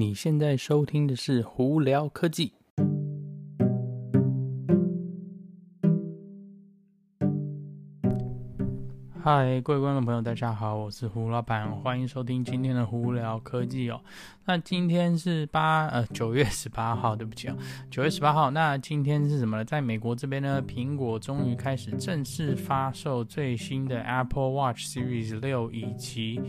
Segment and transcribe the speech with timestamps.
[0.00, 2.54] 你现在收听的是胡聊科技。
[9.22, 14.00] 嗨，各位观众朋友，大家好，我是胡老板，欢迎收听今天的胡聊科技哦。
[14.46, 17.56] 那今天是八呃九月十八号，对不起啊，
[17.90, 18.50] 九月十八号。
[18.50, 19.64] 那今天是什么呢？
[19.66, 26.40] 在美国这边呢，苹果终于开始正式发售最新的 Apple Watch Series 六以及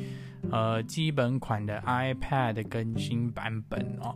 [0.49, 4.15] 呃基本款的 iPad 更新版本哦。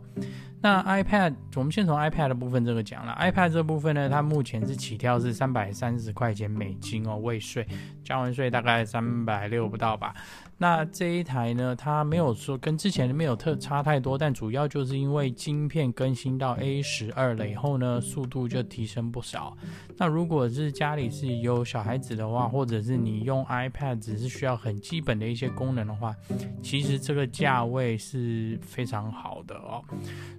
[0.62, 3.16] 那 iPad，我们先从 iPad 的部分这个讲了。
[3.20, 7.64] iPad 这部分呢，它目前是起跳是三百三十块钱美金哦，未税，
[8.02, 10.14] 交完税大概三百六不到吧。
[10.58, 19.54] 那这一台呢，它没有说跟之前的没有特差太多，但主要就是因为晶片更新到 A 十二了以后呢，速度就提升不少。
[19.98, 26.14] 那如果是家里是有小孩子的话，或者是你用 iPad 只是需要很基本的一些功能的话，
[26.62, 29.84] 其实这个价位是非常好的哦。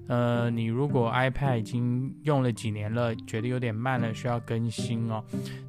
[0.07, 5.23] 呃，你如果 iPad 已经用了几年了，觉得有点慢了，需要更新哦，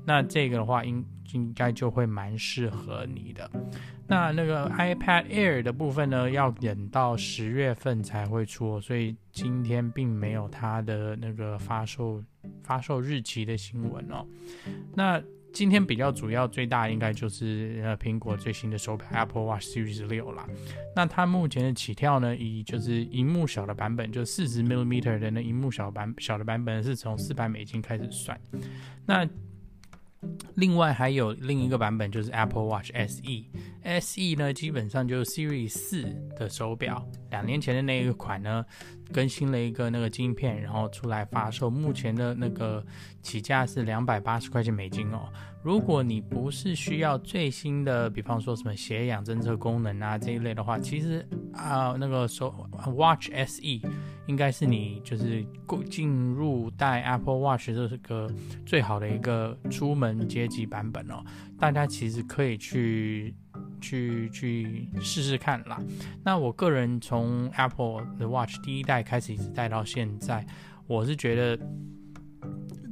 [0.07, 3.51] 那这个的话应应该就会蛮适合你的。
[4.09, 12.25] 那那个 iPad Air 的部分呢，要等到十月份才会出，所以今天并没有它的那个发售
[12.65, 14.27] 发售日期的新闻哦。
[14.95, 20.47] 那今天比较主要最大应该就是呃苹果最新的手表 Apple Watch Series 六啦。
[20.97, 28.39] 那它目前的起跳呢，以就是荧幕小的版本，就四十 millimeter 的那荧幕小版小的版本是从四百美金开始算。
[29.05, 29.29] 那
[30.57, 36.03] 另外还有另一个版本，就是 Apple Watch SE，SE 呢基本上就是 Series 四
[36.37, 38.65] 的手表，两年前的那一款呢
[39.13, 42.85] 更新了一个那个晶片，然后出来发售，目前的那个
[43.23, 45.29] 起价是两百八十块钱美金哦。
[45.63, 52.55] 如果你不是需要最新的，比方说什么血氧侦测功能啊这一类的话，其实啊那个手
[52.95, 53.81] Watch SE
[54.27, 55.45] 应该是你就是
[55.91, 58.31] 进入带 Apple Watch 这个
[58.65, 61.25] 最好的一个出门阶级版本哦。
[61.59, 63.35] 大家其实可以去
[63.81, 65.81] 去去试试看啦。
[66.25, 70.47] 那我个人从 Apple 的 Watch 第一代开始一直戴到现在，
[70.87, 71.59] 我是觉得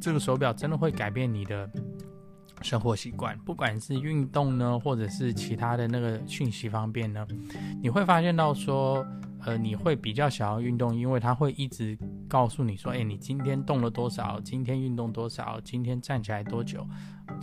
[0.00, 1.70] 这个手表真的会改变你的。
[2.62, 7.24] 生活习惯，不管是运动呢，或者是其他的那个讯息方面呢，
[7.82, 9.06] 你会发现到说，
[9.42, 16.84] 呃，你会比较想要运动，因为它会一直告诉你说，哎，你今天动了多少，今天运动多少，今天站起来多久，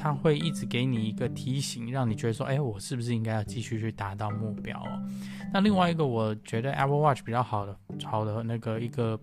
[0.04, 5.02] 它会一直给你一个提醒，让你觉得说，哎，我是不是应该要继续去达到目标哦？
[5.54, 9.18] 那另外一个，我觉得 Apple Watch 比较好的，好的那个一个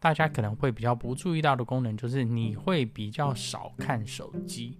[0.00, 4.78] 大家可能会比较不注意到的功能，就是你会比较少看手机。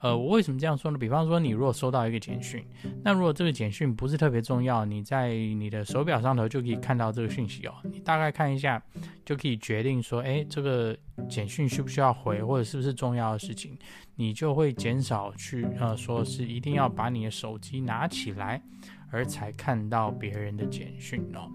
[0.00, 0.98] 呃，我为什么这样说呢？
[0.98, 2.64] 比方说，你如果收到一个简讯，
[3.02, 7.74] 那如果这个简讯不是特别重要，你在你的手表上头就可以看到这个讯息哦。
[7.82, 8.80] 你大概看一下，
[9.24, 10.96] 就可以决定说，哎，这个
[11.28, 13.76] 简讯需不需要回，或者是不是重要的事情，
[14.14, 18.62] 你就会减少去呃，说是一定要把你的手机拿起来，
[19.10, 21.50] 而才看到别人的简讯哦。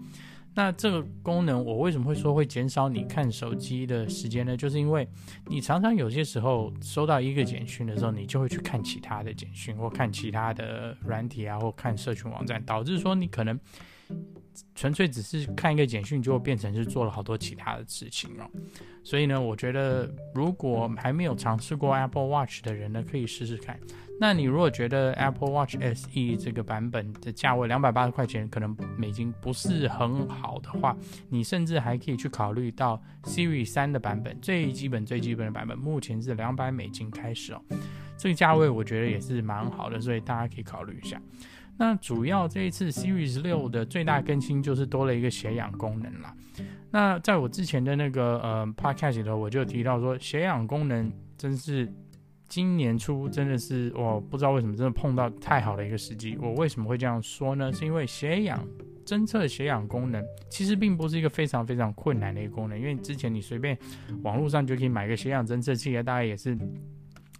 [0.54, 4.56] 那这个功能，我为什么会说会减少你看手机的时间呢？
[4.56, 5.08] 就是因为
[5.46, 13.58] 你常常有些时候收到一个简讯的时候，你就会去看其他的简讯，或看其他的软体啊，或看社群网站，导致说你可能
[14.74, 18.48] 纯粹只是看一个简讯，就变成是做了好多其他的事情哦。
[19.02, 23.78] 所以呢，我觉得如果还没有尝试过 Apple Watch 的人呢，可以试试看。
[24.20, 30.96] 那你如果觉得 Apple Watch SE 这个版本的价位两百八十块钱可能美金不是很好的话，
[31.28, 37.60] 你甚至还可以去考虑到 Siri 三的版本，最基本最基本的版本，目前是两百美金开始哦，
[38.16, 41.20] 这个价位我觉得也是蛮好的，所以大家可以考虑一下。
[41.76, 46.34] 那主要这一次 Series 六的最大更新就是多了一个血氧功能啦。
[46.90, 51.92] 那在我之前的那个呃 Podcast 里头，我就提到说血氧功能真是。
[52.46, 56.36] 今年初真的是我不知道为什么真的碰到太好的一个时机。
[56.40, 57.72] 我为什么会这样说呢？
[57.72, 58.64] 是因为血氧
[59.04, 63.76] 侦测血氧功能其实并不是一个非常非常困难的一个功能，因为之前你随便
[64.22, 66.56] 网络上就可以买个血氧侦测器，大概也是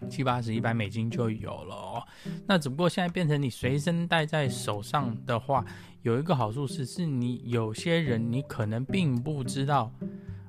[0.09, 2.03] 七八十、一百美金就有了哦。
[2.47, 5.65] 那只不过现在变成你随身带在手上的话，
[6.03, 9.91] 有一个好处是，是你有些人你可能并不知道。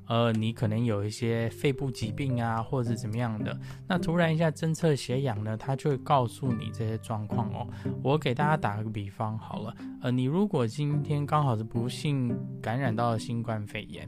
[0.08, 7.68] 呃，你可能有一些肺部疾病啊，或者是怎么样的，那突然一下侦测血氧呢，它就会告诉你这些状况哦。
[8.04, 14.08] 我给大家打个比方好了，呃，你如果今天刚好是不幸感染到了新冠肺炎，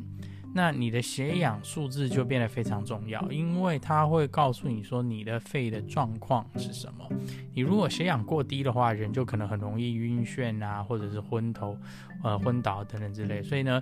[0.54, 7.08] 那你的血氧数字就变得非常重要，因为它会告诉你说你的肺的状况是什么。
[7.54, 11.78] 你如果血氧过低的话，人就可能很容易晕眩啊，或者是昏头、
[12.24, 13.44] 呃昏倒等等之类。
[13.44, 13.82] 所以呢，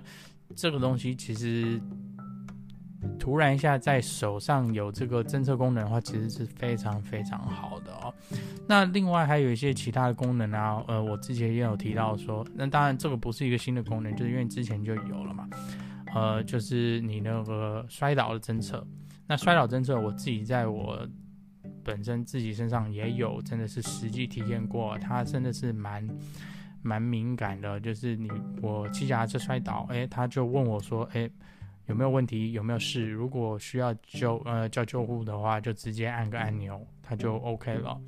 [0.54, 1.80] 这个东西其实。
[3.20, 8.12] 突然一下在手上有这个侦测功能的话，其实是非常非常好的哦。
[8.66, 15.48] 那另外还有一些其他的功能啊，呃，我之前也有提到说，那当然这个不是一个新的功能，就是因为之前就有了嘛。
[16.16, 18.82] 呃，就是你那个摔倒的侦测，
[19.26, 21.06] 那摔倒侦测我自己在我
[21.84, 26.08] 本身自己身上也有，真的是实际体验过，它真的是蛮
[26.82, 27.78] 蛮敏感的。
[27.78, 28.30] 就是你
[28.62, 31.30] 我骑脚踏车摔倒，诶，他就问我说，诶。
[31.86, 32.52] 有没有问题？
[32.52, 33.08] 有没有事？
[33.08, 38.00] 如果需要救呃叫救护的话，就直接按个按钮，它就 OK 了。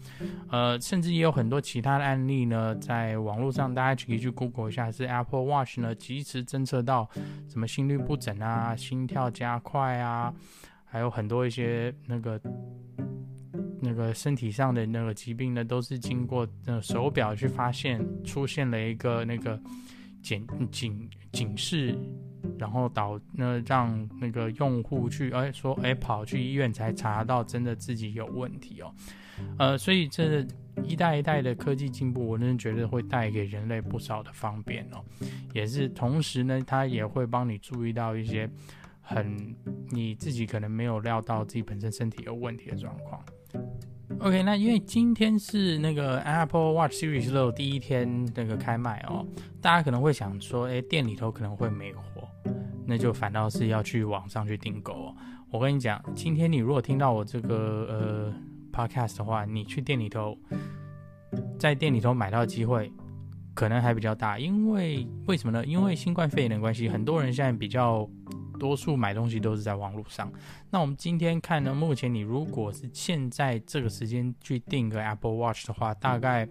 [0.51, 7.09] 呃，甚至也有很多其他的案例呢，在网络上大家可以去 Google 一下，是 Apple Watch 呢及时侦测到
[7.49, 10.35] 什么心律不整啊、心跳加快啊，
[10.85, 12.41] 还有很多一些那个
[13.81, 19.57] 那个身体上的那个疾病呢，都是经过呃手表去发现出现了一个那个
[20.21, 21.97] 警警警示。
[22.59, 28.93] 然后导那让那个用户去哎说哎跑去医院才查到真的自己有问题哦，
[29.59, 30.47] 呃，所以这
[30.85, 35.03] 一代一代的科技进步，我真的觉得会带给人类不少的方便哦，
[35.55, 38.49] 也是同时呢，它也会帮你注意到一些
[39.01, 39.55] 很
[39.91, 43.23] 你自己可能没有料到自己本身身体有问题的状况。
[44.21, 49.27] OK，那因为今天是那个 Apple Watch Series 六第一天那个开卖哦，
[49.61, 52.28] 大家可能会想说，哎，店里头可能会没货。
[52.89, 55.15] 那就反倒是要去网上去订购哦。
[55.51, 58.35] 我跟你讲，今天你如果听到我这个呃
[58.73, 60.35] podcast 的话，你去店里头，
[61.59, 62.91] 在店里头买到机会
[63.55, 65.67] 可能还比较大，因为为什么呢？
[65.67, 68.09] 因为新冠肺炎的关系，很多人现在比较
[68.59, 70.31] 多数买东西都是在网络上。
[70.71, 76.47] 那我们今天看呢，目前你如果是现在这个时间去订个 Apple Watch 的话，大概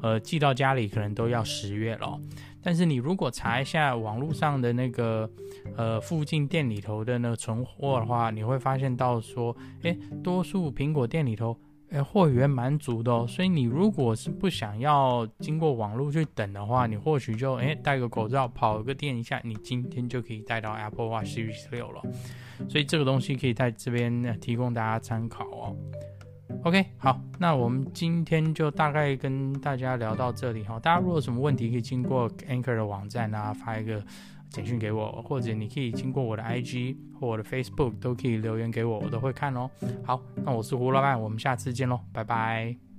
[0.00, 2.18] 呃寄到家里可能都要十月了。
[2.64, 5.28] 但是你如果查一下网络上的那个，
[5.76, 11.56] 呃，附近店里头的那个存货的话，你会发现到说，诶，多数苹果店里头，
[11.92, 13.26] 诶，货源蛮足的哦。
[13.28, 22.02] 所以你如果是不想要经过网络去等的话，你或许就诶戴个口罩跑个店一下，你今天就可以带到 Apple Watch 16了。
[22.68, 25.76] 所以这个东西可以在这边提供大家参考哦。
[26.64, 30.78] OK，好，那我们今天就大概跟大家聊到这里哈。
[30.78, 34.04] 大家如果有什么问题，可以经过 Anchor 的网站啊，发一个
[34.52, 39.70] 简讯给我，或者你可以经过我的 IG 或我的 Facebook 都可以留言给我，我都会看哦。
[40.04, 42.91] 好，那我是胡老板，我们下次见喽，拜拜。